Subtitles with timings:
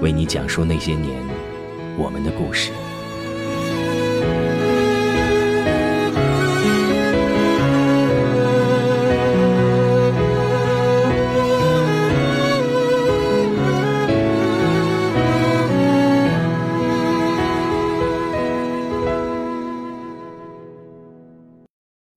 [0.00, 1.22] 为你讲述那些年
[1.96, 2.72] 我们的故事。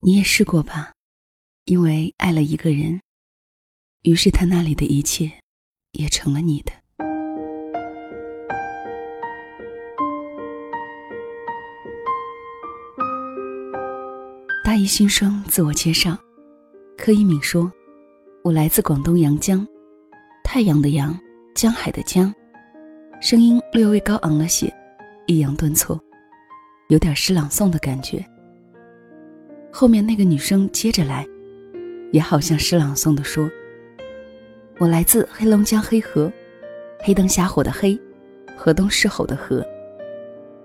[0.04, 0.94] 你也试过吧？
[1.66, 3.02] 因为爱了一个人，
[4.02, 5.32] 于是他那里的一切
[5.92, 6.81] 也成了你的。
[14.82, 16.18] 一新生自我介绍，
[16.98, 17.72] 柯一敏说
[18.44, 19.64] ：“我来自广东阳江，
[20.44, 21.16] 太阳的阳，
[21.54, 22.34] 江海的江。”
[23.22, 24.74] 声音略微高昂了些，
[25.28, 26.02] 抑扬顿挫，
[26.88, 28.26] 有点诗朗诵的感觉。
[29.72, 31.28] 后面那个女生接着来，
[32.12, 33.48] 也好像诗朗诵的说
[34.82, 36.34] ：“我来自黑龙江黑河，
[37.04, 37.96] 黑灯瞎火的黑，
[38.58, 39.64] 河东狮吼的河。”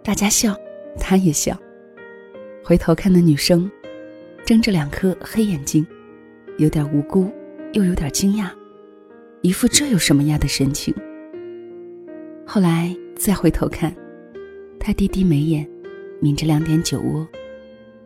[0.03, 0.57] 大家笑，
[0.99, 1.55] 他也笑。
[2.65, 3.71] 回头看那女生。
[4.47, 5.85] 睁着两颗黑眼睛，
[6.57, 7.29] 有点无辜，
[7.73, 8.49] 又有点惊讶，
[9.41, 10.95] 一副这有什么呀的神情。
[12.47, 13.93] 后来再回头看，
[14.79, 15.69] 他低低眉眼，
[16.21, 17.27] 抿着两点酒窝，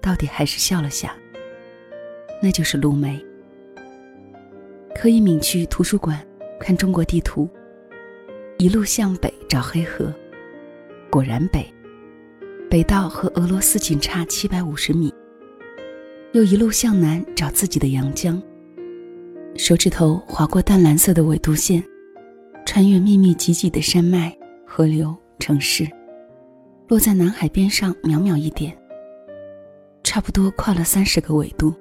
[0.01, 1.15] 到底还是笑了下。
[2.43, 3.23] 那就是陆梅。
[4.95, 6.27] 柯一敏去图书馆
[6.59, 7.47] 看中国地图，
[8.57, 10.11] 一路向北找黑河，
[11.11, 11.71] 果然北，
[12.71, 15.13] 北到和俄罗斯仅差七百五十米。
[16.33, 18.41] 又一路向南找自己的阳江，
[19.57, 21.83] 手指头划过淡蓝色的纬度线，
[22.65, 24.33] 穿越密密集集的山脉、
[24.65, 25.89] 河流、城市，
[26.87, 28.77] 落在南海边上渺渺一点。
[30.05, 31.75] 差不多跨了三十个纬度，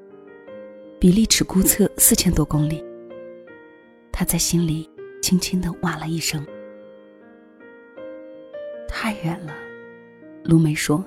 [1.00, 2.84] 比例尺估测四千多公里。
[4.12, 4.90] 他在心里
[5.22, 6.44] 轻轻地哇了一声
[8.90, 9.54] ：“太远了。”
[10.44, 11.06] 卢梅说：“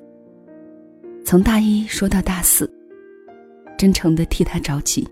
[1.27, 2.73] 从大一说到大四。”
[3.83, 5.05] 真诚的替他着急。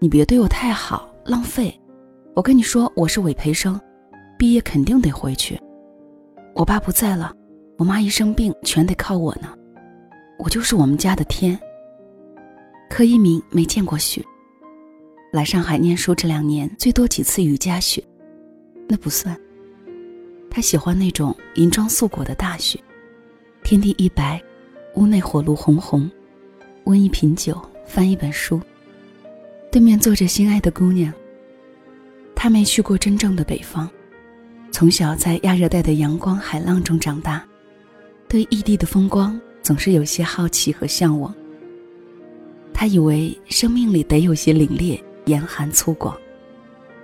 [0.00, 1.72] 你别对我太好，浪费。
[2.34, 3.80] 我跟你说，我是委培生，
[4.36, 5.56] 毕业肯定得回去。
[6.56, 7.32] 我爸不在了，
[7.78, 9.56] 我妈一生病，全得靠我呢。
[10.36, 11.56] 我就是我们家的天。
[12.90, 14.20] 柯一鸣没见过雪，
[15.32, 18.02] 来上海念书这两年，最多几次雨夹雪，
[18.88, 19.40] 那不算。
[20.50, 22.80] 他喜欢那种银装素裹的大雪，
[23.62, 24.42] 天地一白，
[24.96, 26.10] 屋内火炉红红。
[26.84, 28.60] 温一瓶酒，翻一本书，
[29.70, 31.12] 对面坐着心爱的姑娘。
[32.34, 33.88] 他没去过真正的北方，
[34.70, 37.42] 从小在亚热带的阳光海浪中长大，
[38.28, 41.34] 对异地的风光总是有些好奇和向往。
[42.74, 46.12] 他以为生命里得有些凛冽、严寒、粗犷，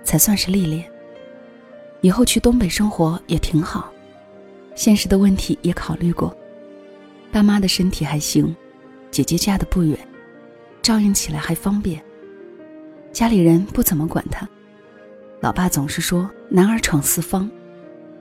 [0.03, 0.85] 才算是历练。
[2.01, 3.91] 以后去东北生活也挺好，
[4.75, 6.35] 现实的问题也考虑过，
[7.31, 8.55] 爸妈的身体还行。
[9.11, 9.99] 姐姐嫁的不远，
[10.81, 12.01] 照应起来还方便。
[13.11, 14.47] 家里人不怎么管他，
[15.41, 17.49] 老爸总是说男儿闯四方。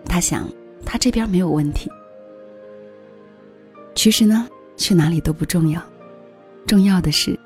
[0.05, 0.49] 他想，
[0.85, 1.89] 他这边没有问题。
[3.95, 5.81] 其实呢，去哪里都不重要，
[6.67, 7.39] 重要的是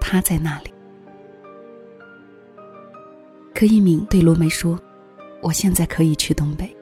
[0.00, 0.72] 他在那里。
[3.54, 4.80] 柯一鸣对罗梅说
[5.42, 6.74] ：“我现在可以去东北。”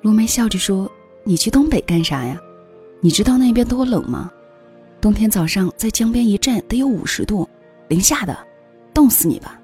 [0.00, 0.90] 卢梅笑着说
[1.24, 2.40] ：“你去东北干啥呀？
[3.00, 4.32] 你知道那边多冷吗？”
[5.00, 7.48] 冬天早上在江边一站得有五十度，
[7.86, 8.36] 零下的，
[8.92, 9.56] 冻死你吧！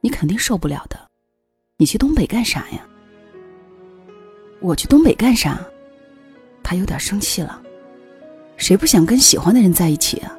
[0.00, 0.96] 你肯定受不了的。
[1.76, 2.86] 你去东北干啥呀？
[4.60, 5.60] 我去东北干啥？
[6.62, 7.60] 他有点生气了。
[8.56, 10.38] 谁不想跟喜欢的人在一起啊？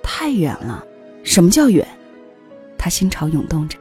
[0.00, 0.84] 太远了。
[1.24, 1.86] 什么叫远？
[2.78, 3.76] 他心潮涌动着，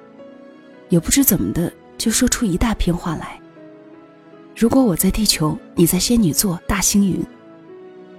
[0.90, 3.40] 也不知怎么的，就说出一大篇话来。
[4.56, 7.24] 如果我在地球，你在仙女座大星云；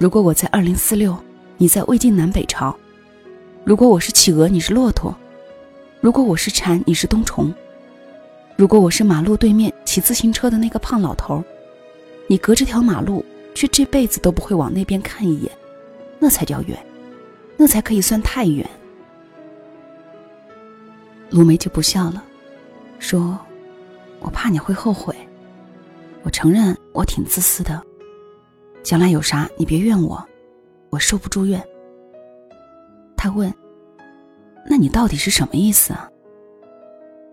[0.02, 1.16] 如果我在二零四六，
[1.58, 2.74] 你在魏晋南北朝；
[3.62, 5.14] 如果我是企鹅，你是骆驼；
[6.00, 7.54] 如果我是蝉，你是冬虫；
[8.56, 11.40] 如果我是马路对面骑自行车的那个胖老头，
[12.26, 15.52] 你隔着条马路，却这辈子都不会往那边看一眼，
[16.18, 16.76] 那才叫远，
[17.56, 18.68] 那才可以算太远。
[21.30, 22.24] 卢梅就不笑了，
[22.98, 23.38] 说
[24.18, 25.14] ：“我怕你会后悔。”
[26.24, 27.80] 我承认我挺自私的，
[28.82, 30.24] 将来有啥你别怨我，
[30.90, 31.62] 我受不住怨。
[33.16, 33.52] 他问
[34.68, 36.10] ：“那你到底是什么意思啊？”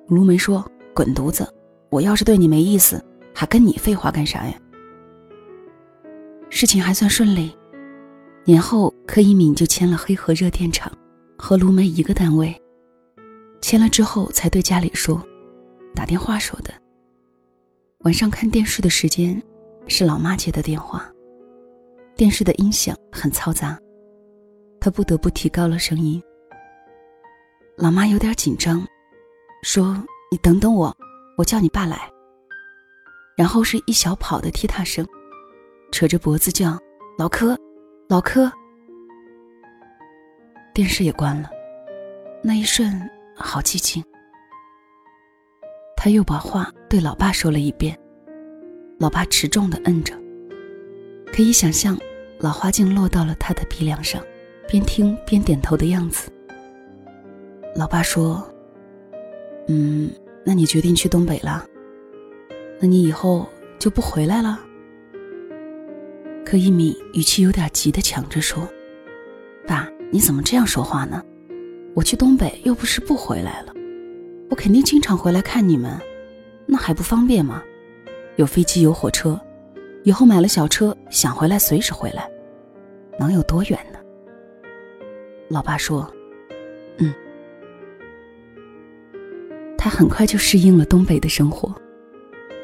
[0.08, 0.64] 卢梅说
[0.94, 1.52] ：“滚犊子！
[1.90, 3.04] 我要是对你没意思，
[3.34, 4.54] 还跟你废话干啥呀？”
[6.52, 7.56] 事情还算顺利，
[8.44, 10.92] 年后柯一敏就签了黑河热电厂，
[11.38, 12.56] 和卢梅一个单位。
[13.62, 15.22] 签了之后才对家里说，
[15.96, 16.74] 打电话说的。
[18.00, 19.42] 晚上看电视的时间，
[19.88, 21.12] 是老妈接的电话。
[22.20, 23.80] 电视的音响很嘈杂，
[24.82, 26.22] 他不得不提高了声音。
[27.78, 28.86] 老妈有点紧张，
[29.64, 29.96] 说
[30.30, 30.94] ：“你等等我，
[31.38, 32.12] 我叫你爸来。”
[33.38, 35.08] 然后是一小跑的踢踏声，
[35.94, 36.78] 扯着脖子叫
[37.18, 37.58] ：“老柯，
[38.10, 38.52] 老柯。”
[40.76, 41.50] 电视也关了，
[42.44, 43.02] 那一瞬
[43.34, 44.04] 好寂静。
[45.96, 47.98] 他又把话对老爸说了一遍，
[49.00, 50.14] 老爸持重的摁着。
[51.32, 51.98] 可以想象，
[52.40, 54.24] 老花镜落到了他的鼻梁上，
[54.66, 56.32] 边听边点头的样子。
[57.76, 58.50] 老爸说
[59.68, 60.10] ：“嗯，
[60.46, 61.66] 那你决定去东北了？
[62.80, 63.46] 那你以后
[63.78, 64.58] 就不回来了？”
[66.46, 68.66] 柯一米语气有点急的抢着说
[69.68, 71.22] ：“爸，你怎么这样说话呢？
[71.94, 73.74] 我去东北又不是不回来了。”
[74.50, 76.00] 我肯定经常回来看你们，
[76.66, 77.62] 那还不方便吗？
[78.38, 79.40] 有飞机有火车，
[80.04, 82.30] 以后买了小车，想回来随时回来，
[83.20, 84.00] 能有多远呢？
[85.50, 86.12] 老爸说
[86.98, 87.14] ：“嗯。”
[89.78, 91.74] 他很快就适应了东北的生活，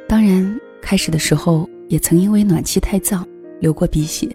[0.08, 3.24] 当然开始的时候也曾因为暖气太燥
[3.60, 4.30] 流过鼻血，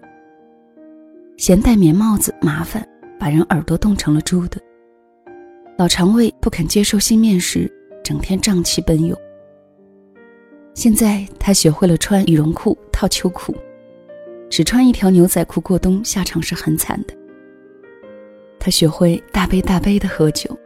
[1.37, 2.87] 嫌戴棉帽子麻烦，
[3.19, 4.59] 把人耳朵冻成了猪的。
[5.77, 7.71] 老肠胃不肯接受新面食，
[8.03, 9.17] 整天胀气奔涌。
[10.73, 13.53] 现在他学会了穿羽绒裤套秋裤，
[14.49, 17.13] 只穿一条牛仔裤过冬，下场是很惨的。
[18.57, 20.57] 他学会大杯大杯的喝酒，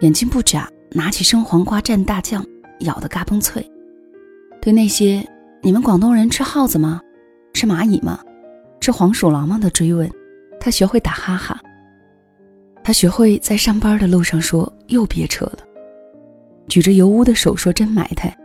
[0.00, 2.44] 眼睛不眨，拿起生黄瓜蘸大酱，
[2.80, 3.66] 咬得嘎嘣脆。
[4.60, 5.26] 对那些
[5.62, 7.00] “你们广东人吃耗子吗？
[7.54, 8.20] 吃蚂蚁吗？
[8.80, 10.10] 吃黄鼠狼吗？”的追问，
[10.60, 11.58] 他学会打哈哈。
[12.84, 15.58] 他学会在上班的路上说：“又别扯了。”
[16.68, 18.36] 举着油污的手说：“真埋汰。”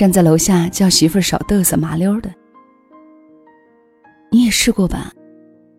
[0.00, 2.34] 站在楼下叫媳妇儿少嘚瑟，麻溜的。
[4.30, 5.12] 你也试过吧？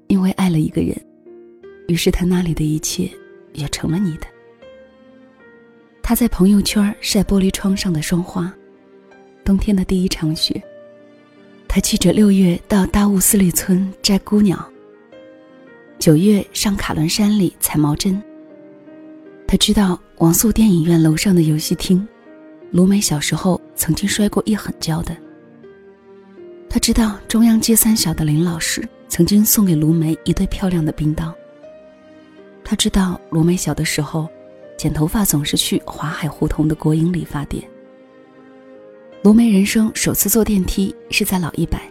[0.10, 0.96] 因为爱了一个人，
[1.88, 3.10] 于是他那里的一切
[3.54, 4.28] 也成了你的。
[6.04, 8.54] 他在朋友圈晒玻璃窗上的霜花，
[9.44, 10.62] 冬天的第一场雪。
[11.68, 14.64] 他记着六月到大雾寺里村摘孤鸟。
[15.98, 18.22] 九月上卡伦山里采毛针。
[19.48, 22.08] 他知道王素电影院楼上的游戏厅，
[22.72, 25.16] 卢梅小时候曾经摔过一狠跤的。
[26.70, 31.34] 他知道中央街三小的林老师曾经送给卢梅一对漂亮的冰刀。
[32.64, 34.28] 他知道卢梅小的时候，
[34.78, 37.64] 剪头发总是去华海胡同的国营理发店。
[39.22, 41.82] 卢梅人生首次坐电梯是在老一百。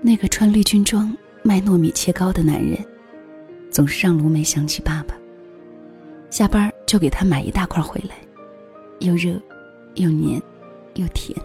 [0.00, 1.14] 那个穿绿军装。
[1.40, 2.76] 卖糯米切糕的男人，
[3.70, 5.14] 总是让卢梅想起爸爸。
[6.28, 8.16] 下班就给他买一大块回来，
[8.98, 9.40] 又热，
[9.98, 10.42] 又黏，
[10.94, 11.38] 又甜。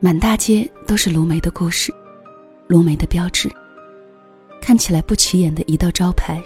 [0.00, 1.92] 满大街都是卢梅的故事，
[2.66, 3.50] 卢梅的标志。
[4.60, 6.42] 看起来不起眼的一道招牌，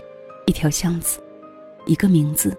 [0.47, 1.21] 一条巷子，
[1.87, 2.57] 一个名字，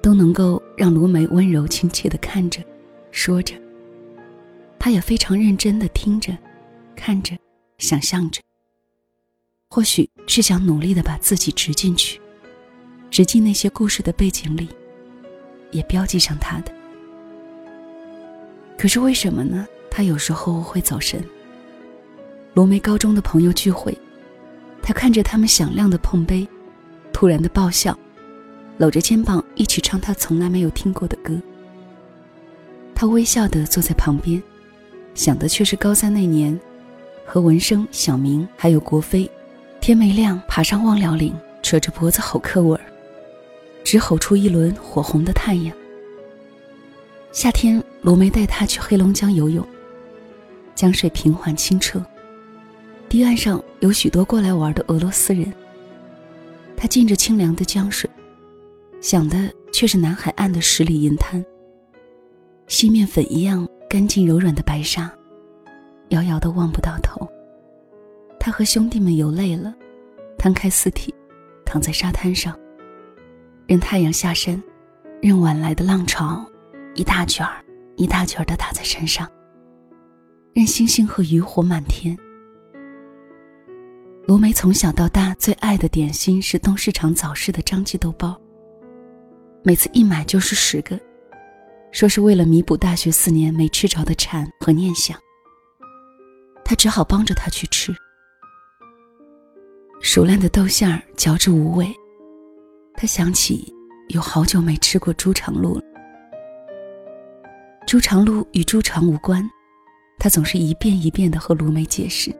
[0.00, 2.62] 都能够让卢梅温柔亲切的看着，
[3.10, 3.54] 说着。
[4.78, 6.36] 他也非常认真的听着，
[6.94, 7.36] 看着。
[7.78, 8.40] 想象着，
[9.68, 12.18] 或许是想努力的把自己植进去，
[13.10, 14.66] 植进那些故事的背景里，
[15.76, 16.72] 也标记上他的。
[18.78, 19.66] 可是为什么呢？
[19.90, 21.22] 他有时候会走神。
[22.54, 23.96] 罗梅高中的朋友聚会，
[24.82, 26.46] 他看着他们响亮的碰杯，
[27.12, 27.96] 突然的爆笑，
[28.78, 31.34] 搂着肩膀一起唱他从来没有听过的歌。
[32.94, 34.42] 他微笑的坐在旁边，
[35.14, 36.58] 想的却是高三那年。
[37.28, 39.28] 和文生、小明还有国飞，
[39.80, 42.80] 天没亮爬上望辽岭，扯着脖子吼课文，
[43.86, 45.72] 只吼出一轮火红的太阳。
[47.30, 49.64] 夏天，罗梅带他去黑龙江游泳。
[50.74, 52.04] 江水平缓清澈，
[53.08, 55.54] 堤岸上有许多过来玩的俄罗斯人。
[56.76, 58.10] 他浸着清凉的江水，
[59.00, 61.42] 想的却是南海岸的十里银滩。
[62.66, 65.08] 细面粉一样干净柔软的白沙，
[66.08, 67.24] 遥遥的望不到头。
[68.40, 69.72] 他和兄弟们游累了，
[70.36, 71.14] 摊开四体，
[71.64, 72.58] 躺在沙滩上，
[73.66, 74.62] 任太阳下山，
[75.20, 76.44] 任晚来的浪潮。
[76.94, 77.62] 一大卷儿，
[77.96, 79.30] 一大卷儿的打在身上，
[80.54, 82.16] 任星星和渔火满天。
[84.24, 88.40] 罗梅从小到大最爱的点心是东市场早市的张记豆包，
[89.64, 90.98] 每次一买就是十个，
[91.90, 95.18] 说是为了弥补大学四年没吃着的馋和念想。
[96.64, 97.94] 他只好帮着他去吃。
[100.00, 101.92] 熟烂的豆馅儿嚼着无味，
[102.96, 103.72] 他想起
[104.08, 105.82] 有好久没吃过猪肠路了。
[107.86, 109.48] 猪肠路与猪肠无关，
[110.18, 112.34] 他总是一遍一遍的和卢梅解释。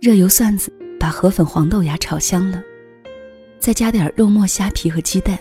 [0.00, 2.62] 热油蒜子把河粉黄豆芽炒香了，
[3.58, 5.38] 再加点肉末、虾皮和鸡蛋，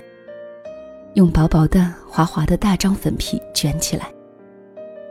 [1.14, 4.12] 用薄薄的、滑滑的大张粉皮卷起来，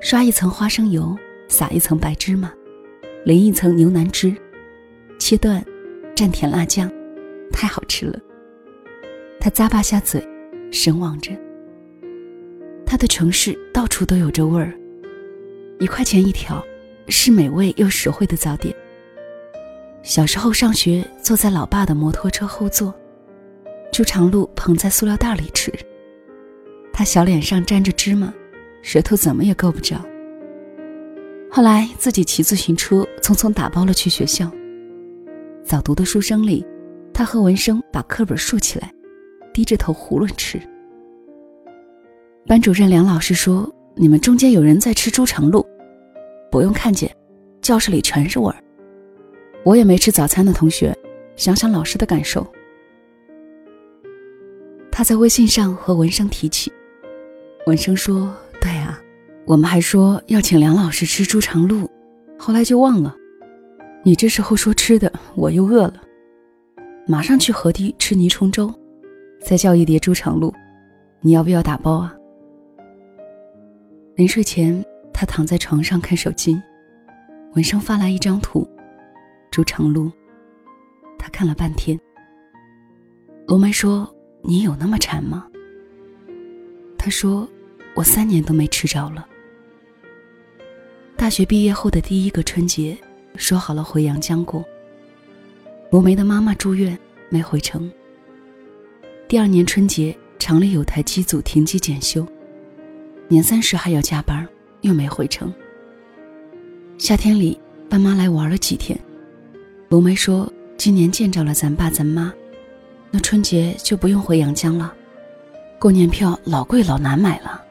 [0.01, 1.17] 刷一层花生油，
[1.49, 2.53] 撒一层白芝麻，
[3.25, 4.37] 淋一层牛腩汁，
[5.19, 5.65] 切断，
[6.15, 6.89] 蘸甜辣酱，
[7.51, 8.21] 太好吃了。
[9.41, 10.27] 他咂巴下嘴，
[10.71, 11.33] 神往着。
[12.85, 14.73] 他的城市到处都有这味儿，
[15.79, 16.65] 一块钱一条，
[17.07, 18.75] 是美味又实惠的早点。
[20.03, 22.95] 小时候上学，坐在老爸的摩托车后座，
[23.93, 25.73] 猪肠路捧在塑料袋里吃。
[26.93, 28.33] 他小脸上沾着芝麻，
[28.83, 30.05] 舌头怎么也够不着。
[31.51, 34.51] 后来自己骑自行车匆匆打包了去学校。
[35.65, 36.65] 早读的书声里，
[37.13, 38.91] 他和文生把课本竖起来，
[39.59, 40.57] 低着头囫囵吃。
[42.47, 45.67] 班主任梁老师说：“你们中间有人在吃猪肠路，
[46.49, 47.13] 不用看见，
[47.61, 48.63] 教室里全是味儿。
[49.65, 50.97] 我也没吃早餐的同学，
[51.35, 52.47] 想想老师的感受。”
[54.93, 56.73] 他在微信上和文生提起，
[57.67, 59.03] 文生说：“对啊，
[59.45, 61.91] 我们还说要请梁老师吃猪肠路，
[62.39, 63.13] 后来就忘了。
[64.05, 66.01] 你这时候说吃的，我又饿了，
[67.09, 68.73] 马上去河堤吃泥虫粥，
[69.41, 70.55] 再叫一碟猪肠路，
[71.21, 72.15] 你要不要打包啊？”
[74.17, 76.61] 临睡前，他躺在床上看手机，
[77.55, 78.69] 文生发来一张图，
[79.51, 80.11] 朱长路。
[81.19, 81.99] 他看了半天。
[83.47, 84.09] 罗梅说
[84.43, 85.47] ：“你有那么馋吗？”
[86.99, 87.49] 他说
[87.95, 89.27] ：“我三年都没吃着了。”
[91.17, 92.97] 大学毕业后的第一个春节，
[93.37, 94.65] 说好了回阳江过。
[95.91, 96.99] 罗梅的妈妈住院，
[97.31, 97.91] 没回成。
[99.29, 102.27] 第二年春节，厂里有台机组停机检修。
[103.29, 104.49] 年三十还要加班，
[104.81, 105.53] 又没回成。
[106.97, 108.99] 夏天里，爸妈来玩了几天。
[109.91, 112.33] 罗梅说：“今年见着了咱爸咱妈，
[113.11, 114.95] 那春节就不用回阳江了。
[115.79, 117.63] 过年票老贵老难买了。”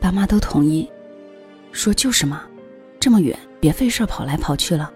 [0.00, 0.90] 爸妈都同意，
[1.72, 2.44] 说：“就是嘛，
[2.98, 4.90] 这么远，别费事跑来跑去了。”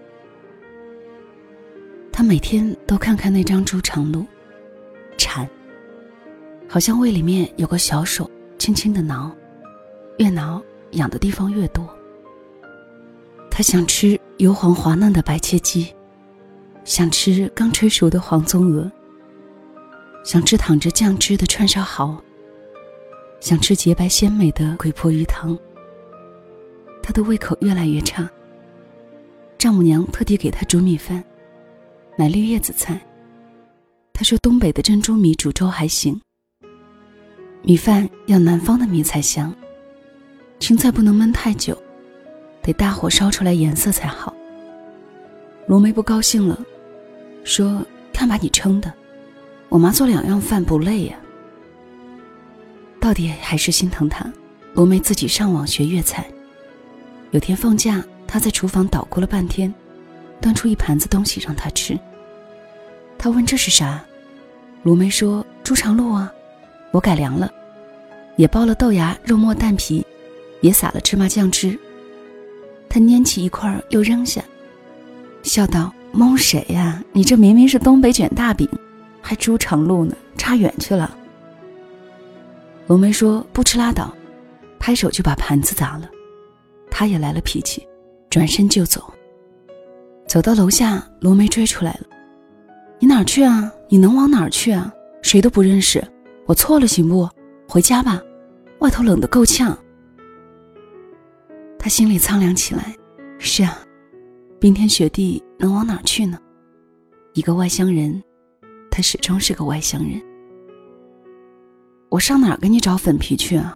[2.11, 4.25] 他每天都看看那张猪肠路，
[5.17, 5.49] 馋，
[6.67, 8.29] 好像胃里面有个小手。
[8.57, 9.31] 轻轻的挠，
[10.17, 10.59] 越挠
[10.93, 11.87] 痒的地方越多。
[13.51, 15.93] 他想吃油黄滑嫩的白切鸡，
[16.83, 18.91] 想吃刚吹熟的黄鬃鹅，
[20.23, 22.19] 想吃淌着酱汁的串烧蚝，
[23.39, 25.57] 想吃洁白鲜美的鬼婆鱼汤。
[27.03, 28.27] 他的胃口越来越差。
[29.59, 31.23] 丈母娘特地给他煮米饭，
[32.17, 32.99] 买绿叶子菜。
[34.17, 36.19] 他说东北的珍珠米煮粥还行。
[37.61, 39.53] 米饭要南方的米才香，
[40.59, 41.79] 青菜不能焖太久，
[42.63, 44.35] 得大火烧出来颜色才好。
[45.67, 46.59] 罗梅不高兴了，
[47.43, 48.91] 说：“看把你撑的，
[49.69, 51.15] 我妈做两样饭不累呀。”
[52.99, 54.25] 到底还是心疼他。
[54.73, 56.27] 罗梅自己上网学粤菜。
[57.29, 59.71] 有天放假，他在厨房捣鼓了半天，
[60.41, 61.95] 端出一盘子东西让他吃。
[63.17, 64.03] 他问这是啥，
[64.83, 66.31] 罗梅说：“猪肠路啊，
[66.91, 67.51] 我改良了。”
[68.37, 70.05] 也包了豆芽、肉末、蛋皮，
[70.61, 71.77] 也撒了芝麻酱汁。
[72.87, 74.43] 他拈起一块又扔下，
[75.41, 77.03] 笑道：“蒙谁呀？
[77.11, 78.69] 你这明明是东北卷大饼，
[79.21, 81.17] 还猪肠路呢，差远去了。”
[82.85, 84.13] 罗梅说：“不吃拉倒。”
[84.79, 86.09] 拍手就把盘子砸了。
[86.89, 87.85] 他也来了脾气，
[88.29, 89.13] 转身就走。
[90.27, 92.01] 走到楼下，罗梅追出来了
[92.99, 93.71] ：“你哪儿去啊？
[93.89, 94.91] 你能往哪儿去啊？
[95.21, 96.03] 谁都不认识。
[96.45, 97.29] 我错了，行不？
[97.67, 98.21] 回家吧。”
[98.79, 99.77] 外头冷得够呛。
[101.79, 102.95] 他心里苍凉起来。
[103.39, 103.79] 是啊，
[104.59, 106.39] 冰天雪地能往哪儿去呢？
[107.33, 108.21] 一个外乡人，
[108.89, 110.19] 他始终是个外乡人。
[112.09, 113.75] 我上哪儿给你找粉皮去啊？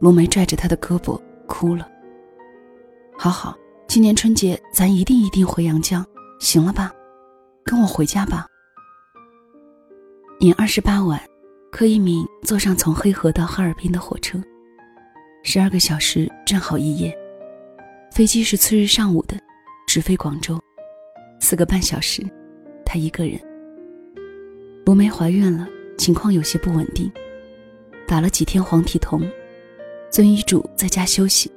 [0.00, 1.88] 卢梅拽着他的胳膊哭了。
[3.16, 3.56] 好好，
[3.86, 6.04] 今年春节咱一定一定回阳江，
[6.40, 6.92] 行了吧？
[7.64, 8.46] 跟我回家吧。
[10.38, 11.18] 年二十八晚，
[11.72, 14.38] 柯一鸣坐上从黑河到哈尔滨的火车，
[15.42, 17.16] 十二个小时正好一夜。
[18.12, 19.34] 飞机是次日上午的，
[19.86, 20.60] 直飞广州，
[21.40, 22.22] 四个半小时，
[22.84, 23.40] 他一个人。
[24.84, 25.66] 罗梅怀孕了，
[25.96, 27.10] 情况有些不稳定，
[28.06, 29.26] 打了几天黄体酮，
[30.10, 31.50] 遵医嘱在家休息。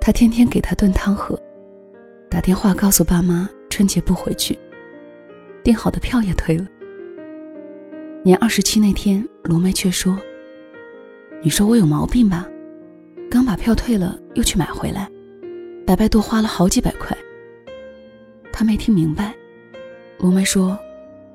[0.00, 1.38] 他天天给他炖汤喝，
[2.30, 4.58] 打电话告诉爸妈春节不回去，
[5.62, 6.66] 订好的票也退了。
[8.24, 10.18] 年二十七那天，罗梅却说
[11.40, 12.46] ：“你说我有毛病吧？”
[13.30, 15.08] 刚把票退了，又去买回来，
[15.86, 17.16] 白白多花了好几百块。
[18.52, 19.34] 他没听明白，
[20.18, 20.76] 罗梅说：“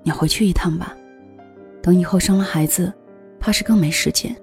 [0.03, 0.93] 你回去一趟吧，
[1.81, 2.91] 等以后生了孩子，
[3.39, 4.35] 怕是更没时间。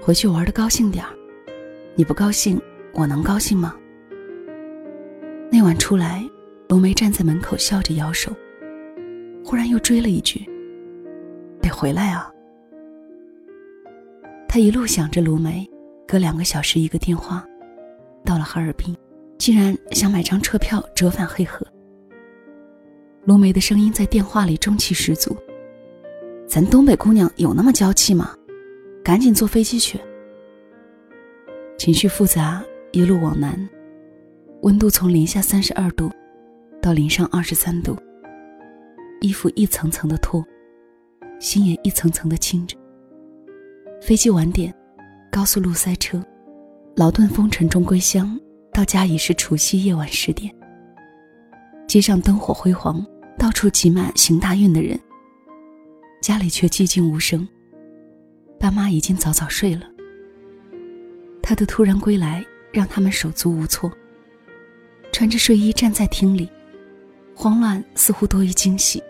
[0.00, 1.10] 回去玩的高兴点儿，
[1.94, 2.60] 你不高兴，
[2.92, 3.74] 我能高兴吗？”
[5.50, 6.22] 那晚出来，
[6.68, 8.30] 罗梅站在门口笑着摇手，
[9.42, 10.46] 忽然又追了一句
[11.60, 12.32] ：“得回来啊！”
[14.48, 15.68] 他一路想着卢梅。
[16.10, 17.46] 隔两个小时一个电话，
[18.24, 18.96] 到了哈尔滨，
[19.36, 21.66] 竟然想买张车票折返黑河。
[23.26, 25.36] 卢梅的声音在电话里中气十足
[26.48, 28.34] ：“咱东北姑娘有那么娇气吗？
[29.04, 30.00] 赶紧坐飞机去。”
[31.76, 33.68] 情绪复杂，一路往南，
[34.62, 36.10] 温度从零下三十二度
[36.80, 37.94] 到零上二十三度，
[39.20, 40.42] 衣服一层层的脱，
[41.38, 42.76] 心也一层层的轻着。
[44.00, 44.74] 飞机晚点。
[45.30, 46.24] 高速路塞车，
[46.96, 48.36] 劳顿风尘中归乡，
[48.72, 50.52] 到家已是除夕夜晚十点。
[51.86, 53.06] 街上灯火辉煌，
[53.38, 54.98] 到处挤满行大运的人。
[56.22, 57.46] 家里却寂静无声，
[58.58, 59.82] 爸妈已经早早睡了。
[61.42, 63.92] 他的突然归来让他们手足无措。
[65.12, 66.48] 穿着睡衣站在厅里，
[67.34, 69.00] 慌乱似乎多于惊喜。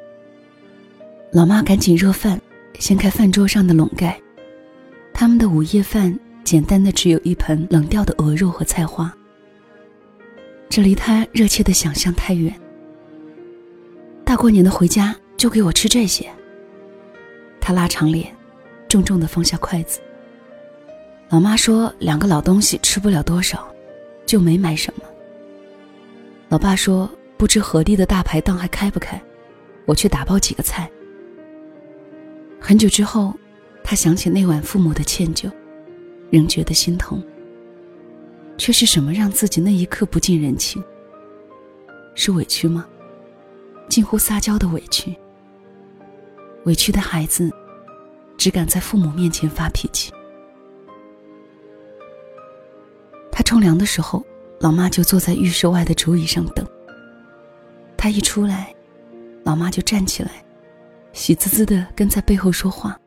[1.30, 2.40] 老妈赶紧热饭，
[2.78, 4.18] 掀开饭桌上的笼盖。
[5.12, 9.14] 他们的午夜饭简单的只有一盆冷掉的鹅肉和菜花。
[10.70, 12.54] 这离他热切的想象太远。
[14.24, 16.26] 大过年的回家就给我吃这些。
[17.60, 18.34] 他拉长脸，
[18.88, 20.00] 重重的放下筷子。
[21.28, 23.68] 老妈说两个老东西吃不了多少，
[24.24, 25.04] 就没买什么。
[26.48, 29.20] 老爸说不知何地的大排档还开不开，
[29.84, 30.90] 我去打包几个菜。
[32.60, 33.34] 很久之后。
[33.90, 35.50] 他想起那晚父母的歉疚，
[36.30, 37.24] 仍觉得心疼。
[38.58, 40.84] 却是什么让自己那一刻不近人情？
[42.14, 42.86] 是委屈吗？
[43.88, 45.16] 近乎撒娇的委屈。
[46.66, 47.50] 委屈的孩子，
[48.36, 50.12] 只敢在父母面前发脾气。
[53.32, 54.22] 他冲凉的时候，
[54.60, 56.66] 老妈就坐在浴室外的竹椅上等。
[57.96, 58.74] 他一出来，
[59.44, 60.44] 老妈就站起来，
[61.12, 62.98] 喜滋滋的跟在背后说话。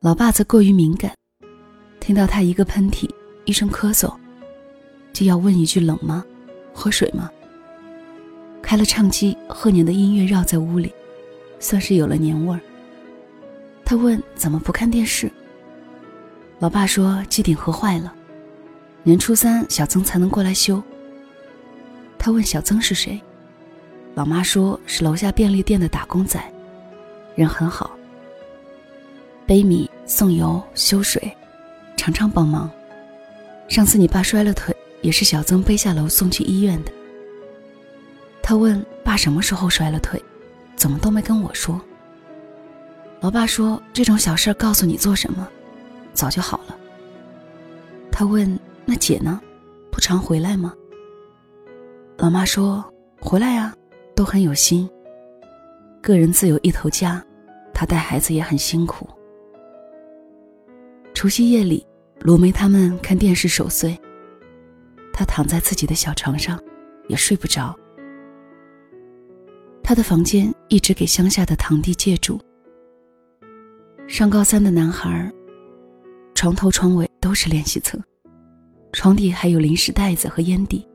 [0.00, 1.14] 老爸则过于敏感，
[2.00, 3.08] 听到他一个喷嚏，
[3.44, 4.12] 一声咳嗽，
[5.12, 6.24] 就要问一句：“冷吗？
[6.72, 7.30] 喝水吗？”
[8.62, 10.92] 开了唱机，贺年的音乐绕在屋里，
[11.60, 12.60] 算是有了年味儿。
[13.84, 15.30] 他问：“怎么不看电视？”
[16.58, 18.14] 老爸说：“机顶盒坏了，
[19.02, 20.82] 年初三小曾才能过来修。”
[22.18, 23.20] 他问：“小曾是谁？”
[24.14, 26.38] 老妈说：“是楼下便利店的打工仔，
[27.34, 27.90] 人很好。”
[29.46, 31.34] 背米、送油、修水，
[31.96, 32.70] 常常帮忙。
[33.68, 36.92] 上次你爸摔了腿，也是小曾背下楼送去医院的。
[38.42, 40.22] 他问爸什么时候摔了腿，
[40.76, 41.80] 怎么都没跟我说。
[43.20, 45.48] 老爸说这种小事告诉你做什么，
[46.12, 46.76] 早就好了。
[48.10, 49.40] 他问那姐呢，
[49.90, 50.74] 不常回来吗？
[52.18, 52.84] 老妈说
[53.20, 53.74] 回来呀，
[54.14, 54.88] 都很有心。
[56.00, 57.24] 个人自有一头家，
[57.72, 59.08] 他带孩子也很辛苦。
[61.14, 61.86] 除夕夜里，
[62.20, 63.96] 罗梅他们看电视守岁。
[65.12, 66.58] 他躺在自己的小床上，
[67.06, 67.78] 也睡不着。
[69.82, 72.40] 他的房间一直给乡下的堂弟借住。
[74.08, 75.30] 上高三的男孩，
[76.34, 77.98] 床头床尾都是练习册，
[78.92, 80.86] 床底还有零食袋子和烟蒂，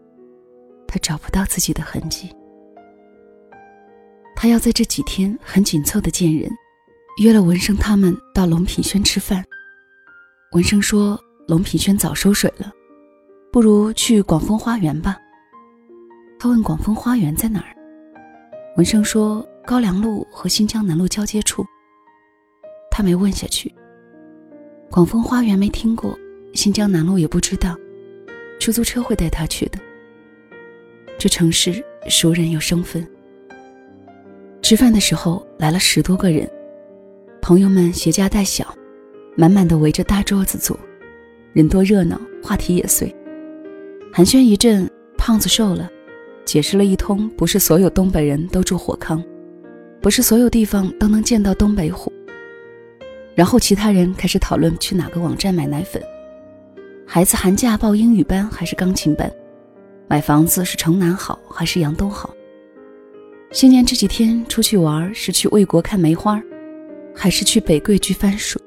[0.88, 2.36] 他找不到自己的痕迹。
[4.40, 6.48] 他要在这几天很紧凑的见人，
[7.24, 9.44] 约了文生他们到龙品轩吃饭。
[10.52, 12.72] 文生说龙品轩早收水了，
[13.52, 15.18] 不如去广丰花园吧。
[16.38, 17.76] 他问广丰花园在哪儿，
[18.76, 21.66] 文生说高粱路和新疆南路交接处。
[22.92, 23.74] 他没问下去。
[24.92, 26.16] 广丰花园没听过，
[26.54, 27.76] 新疆南路也不知道，
[28.60, 29.80] 出租车会带他去的。
[31.18, 33.04] 这城市熟人有生分。
[34.62, 36.50] 吃饭的时候来了十多个人，
[37.42, 38.76] 朋友们携家带小，
[39.36, 40.78] 满满的围着大桌子坐，
[41.54, 43.14] 人多热闹，话题也碎。
[44.12, 45.90] 寒暄一阵，胖子瘦了，
[46.44, 49.24] 解释了一通，不是所有东北人都住火炕，
[50.02, 52.12] 不是所有地方都能见到东北虎。
[53.36, 56.02] 然后其他人开始讨论去哪个网站买奶粉，
[57.06, 59.32] 孩子寒假报英语班还是钢琴班，
[60.08, 62.34] 买房子是城南好还是杨东好？
[63.52, 66.42] 新年这几天出去玩是去魏国看梅花，
[67.16, 68.60] 还是去北桂居番薯？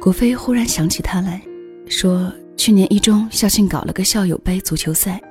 [0.00, 1.40] 国飞忽然想起他来，
[1.86, 5.22] 说去年一中校庆搞了个校友杯足球赛，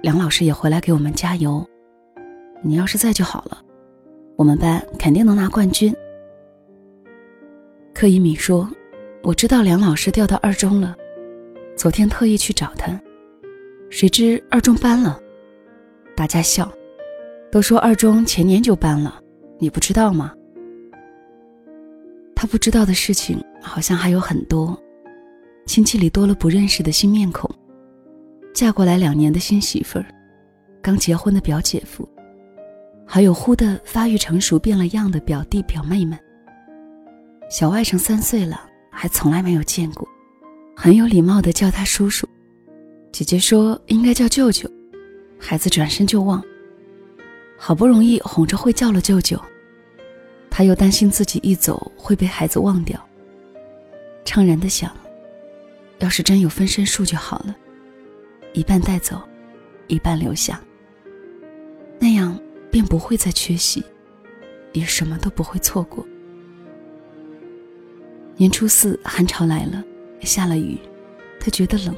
[0.00, 1.68] 梁老师也回来给我们加油。
[2.62, 3.60] 你要是在就好了，
[4.36, 5.92] 我们班肯定能拿冠军。
[7.92, 8.70] 柯以敏说
[9.24, 10.94] ：“我知道梁老师调到二中了，
[11.76, 12.98] 昨天特意去找他，
[13.90, 15.20] 谁知二中搬了。”
[16.18, 16.68] 大家笑，
[17.48, 19.22] 都说二中前年就搬了，
[19.60, 20.34] 你不知道吗？
[22.34, 24.76] 他不知道的事情好像还有很多，
[25.64, 27.48] 亲戚里多了不认识的新面孔，
[28.52, 30.06] 嫁过来两年的新媳妇儿，
[30.82, 32.08] 刚结婚的表姐夫，
[33.06, 36.18] 还有忽的发育成熟变了样的表弟表妹们。
[37.48, 40.04] 小外甥三岁了，还从来没有见过，
[40.74, 42.28] 很有礼貌的叫他叔叔。
[43.12, 44.68] 姐姐说应该叫舅舅，
[45.38, 46.42] 孩子转身就忘。
[47.56, 49.40] 好不容易哄着会叫了舅舅，
[50.48, 53.04] 他又担心自己一走会被孩子忘掉，
[54.24, 54.96] 怅然的想，
[55.98, 57.56] 要是真有分身术就好了，
[58.52, 59.20] 一半带走，
[59.88, 60.60] 一半留下，
[61.98, 62.38] 那样
[62.70, 63.82] 便不会再缺席，
[64.72, 66.06] 也什么都不会错过。
[68.36, 69.82] 年初四，寒潮来了，
[70.20, 70.78] 下了雨，
[71.40, 71.92] 他觉得冷。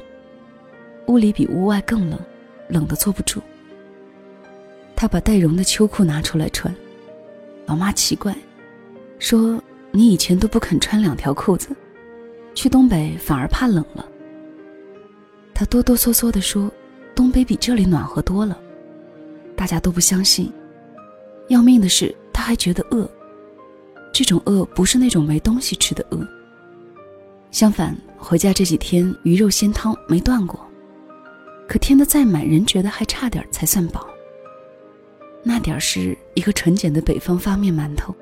[1.05, 2.19] 屋里比屋外更冷，
[2.71, 3.39] 冷得坐不住。
[4.95, 6.73] 他把带绒的秋裤拿出来穿，
[7.65, 8.35] 老妈奇怪，
[9.19, 11.75] 说：“你以前都不肯穿两条裤子，
[12.55, 14.07] 去东北反而怕冷了。”
[15.53, 16.71] 他哆哆嗦嗦地说
[17.13, 18.57] ：“东北比这里暖和多了。”
[19.55, 20.51] 大家都不相信。
[21.49, 23.09] 要命的是，他还觉得饿。
[24.13, 26.27] 这种饿不是那种没东西吃的饿。
[27.51, 30.59] 相反，回家这几天鱼肉鲜汤没断过，
[31.71, 34.05] 可添的再满，人觉得还差点才算饱。
[35.41, 38.13] 那点儿是一个纯碱的北方发面馒头。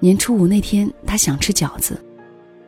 [0.00, 2.04] 年初五那天，他想吃饺子，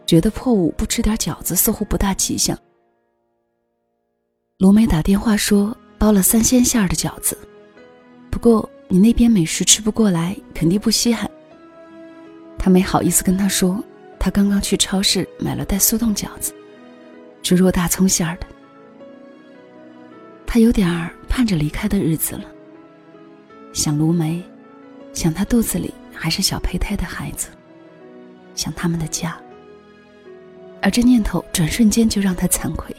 [0.07, 2.57] 觉得破五不吃点饺子似乎不大吉祥。
[4.59, 7.37] 罗梅打电话说包了三鲜馅儿的饺子，
[8.31, 11.29] 不过你那边美食吃不过来，肯定不稀罕。
[12.57, 13.83] 他没好意思跟他说，
[14.21, 16.55] 他刚刚去超市买了袋速冻饺子，
[17.43, 18.47] 猪肉大葱馅儿的。
[20.47, 22.45] 他有点儿盼着离开的日子了。
[23.73, 24.43] 想卢梅，
[25.13, 27.49] 想他肚子里还是小胚胎的孩子，
[28.55, 29.37] 想他们的家。
[30.81, 32.95] 而这念头转瞬间就让他惭愧。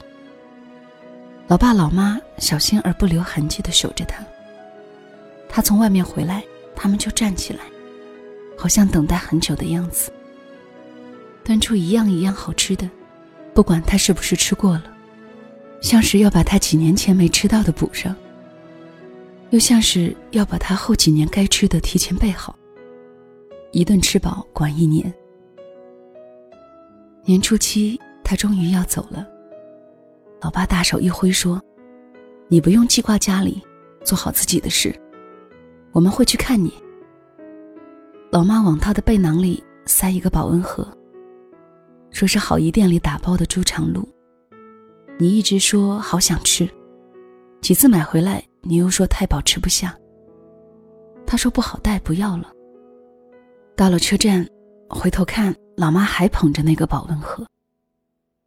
[1.47, 4.23] 老爸老妈小心而不留痕迹的守着他。
[5.47, 6.43] 他从外面回来，
[6.75, 7.61] 他们就站起来。
[8.59, 10.11] 好像等待很久的样子，
[11.43, 12.89] 端出一样一样好吃的，
[13.53, 14.96] 不管他是不是吃过了，
[15.81, 18.15] 像是要把他几年前没吃到的补上，
[19.51, 22.57] 又像是要把他后几年该吃的提前备好。
[23.71, 25.13] 一顿吃饱，管一年。
[27.25, 29.27] 年初七，他终于要走了。
[30.41, 31.61] 老爸大手一挥说
[32.47, 33.61] ：“你不用记挂家里，
[34.03, 34.95] 做好自己的事，
[35.91, 36.73] 我们会去看你。”
[38.31, 40.87] 老妈往他的背囊里塞一个保温盒，
[42.09, 44.07] 说是好一店里打包的猪肠鹿。
[45.19, 46.69] 你一直说好想吃，
[47.59, 49.97] 几次买回来你又说太饱吃不下。
[51.25, 52.51] 他说不好带，不要了。
[53.75, 54.47] 到了车站，
[54.87, 57.43] 回头看，老妈还捧着那个保温盒，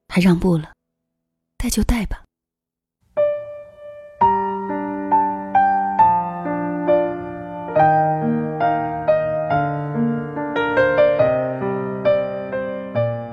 [0.07, 0.71] 他让步了，
[1.59, 2.23] 带就带吧。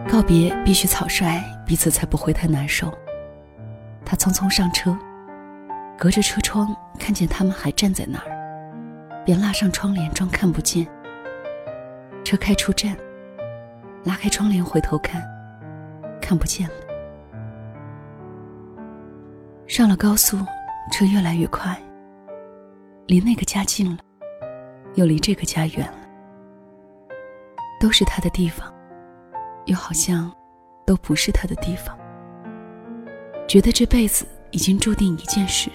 [0.10, 2.91] 告别必须草率，彼此才不会太难受。
[4.09, 4.97] 他匆匆上车，
[5.97, 10.87] 隔着车窗看见他们还站在那儿，便拉上窗帘装看不见。
[12.23, 12.95] 车开出站，
[14.05, 15.21] 拉开窗帘回头看，
[16.21, 16.75] 看不见了。
[19.67, 20.37] 上了高速，
[20.89, 21.77] 车越来越快，
[23.07, 23.97] 离那个家近了，
[24.95, 25.97] 又离这个家远了。
[27.77, 28.73] 都是他的地方，
[29.65, 30.31] 又好像
[30.85, 31.97] 都不是他的地方。
[33.47, 35.71] 觉得这辈子已经注定一件事，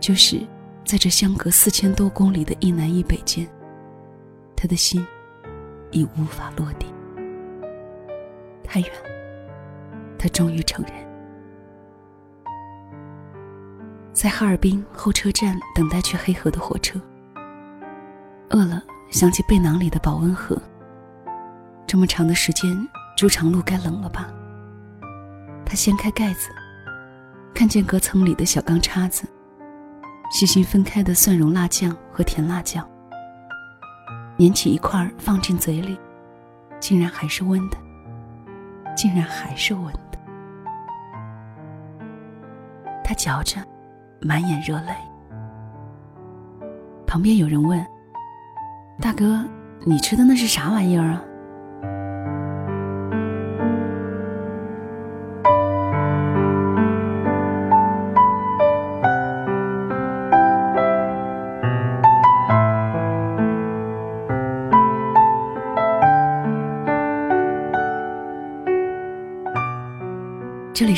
[0.00, 0.40] 就是
[0.84, 3.46] 在这相隔四千多公里的一南一北间，
[4.56, 5.06] 他的心
[5.90, 6.86] 已无法落地。
[8.64, 8.90] 太远，
[10.18, 10.94] 他终于承认。
[14.14, 16.98] 在哈尔滨候车站等待去黑河的火车，
[18.50, 18.82] 饿了。
[19.10, 20.60] 想起背囊里的保温盒。
[21.86, 22.76] 这么长的时间，
[23.16, 24.28] 猪肠路该冷了吧？
[25.68, 26.48] 他掀开盖子，
[27.54, 29.28] 看见隔层里的小钢叉子，
[30.30, 32.88] 细心分开的蒜蓉辣酱和甜辣酱，
[34.38, 36.00] 捻起一块放进嘴里，
[36.80, 37.76] 竟然还是温的，
[38.96, 40.18] 竟然还是温的。
[43.04, 43.60] 他嚼着，
[44.22, 44.94] 满眼热泪。
[47.06, 47.86] 旁边有人问。
[49.00, 49.44] 大哥，
[49.84, 51.22] 你吃的那是啥玩意儿啊？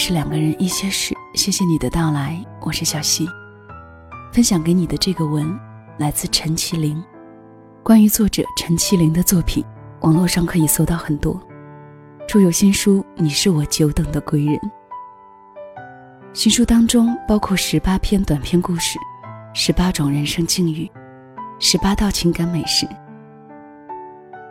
[0.02, 3.28] 是两个人一些事，谢谢你的到来，我是小溪。
[4.32, 5.54] 分享给你的这个文
[5.98, 7.04] 来自陈其玲。
[7.82, 9.62] 关于作者陈其玲的作品，
[10.00, 11.38] 网络上可以搜到很多。
[12.26, 14.54] 出有新书《你是我久等的归人》。
[16.32, 18.98] 新书当中包括十八篇短篇故事，
[19.52, 20.90] 十八种人生境遇，
[21.58, 22.88] 十八道情感美食。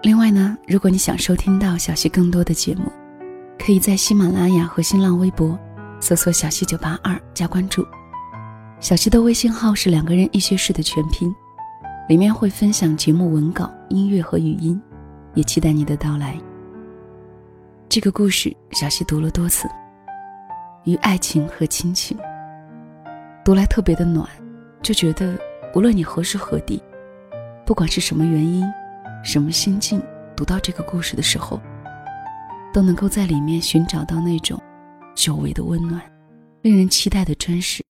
[0.03, 2.83] 另外呢，如果你想收听到小溪更多的节目，
[3.59, 5.59] 可以在喜马拉雅和新浪微博
[5.99, 7.85] 搜索“小溪九八二”加关注。
[8.79, 11.31] 小溪的微信号是两个人一些事的全拼。
[12.07, 14.81] 里面会分享节目文稿、音乐和语音，
[15.35, 16.35] 也期待你的到来。
[17.87, 19.69] 这个故事小溪读了多次，
[20.85, 22.17] 与爱情和亲情，
[23.45, 24.27] 读来特别的暖，
[24.81, 25.37] 就觉得
[25.75, 26.81] 无论你何时何地，
[27.63, 28.65] 不管是什么原因、
[29.23, 30.01] 什么心境，
[30.35, 31.61] 读到这个故事的时候，
[32.73, 34.61] 都能够在里面寻找到那种
[35.15, 36.01] 久违的温暖，
[36.61, 37.83] 令人期待的真实，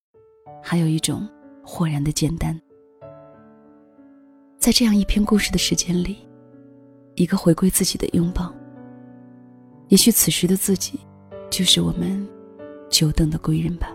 [0.63, 1.27] 还有一种
[1.63, 2.59] 豁然的简单。
[4.57, 6.17] 在这样一篇故事的时间里，
[7.15, 8.53] 一个回归自己的拥抱。
[9.87, 10.99] 也许此时的自己，
[11.49, 12.27] 就是我们
[12.89, 13.91] 久等的归人吧。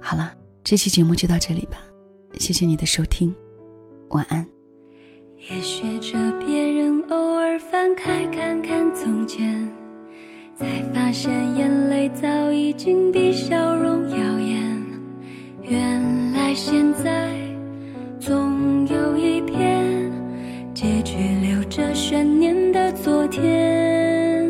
[0.00, 1.78] 好了，这期节目就到这里吧，
[2.38, 3.34] 谢谢你的收听，
[4.08, 4.46] 晚安。
[5.36, 8.26] 也学着别人偶尔翻开，
[10.60, 14.62] 才发现眼泪早已经比笑容耀眼。
[15.62, 17.30] 原来现在。
[18.20, 20.12] 总有一天
[20.74, 24.46] 结局留着悬念的昨天，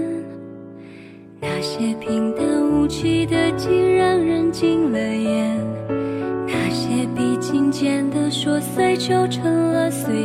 [1.41, 5.57] 那些平淡无奇的竟让人惊了眼，
[6.49, 10.20] 那些比金坚的琐碎就成了碎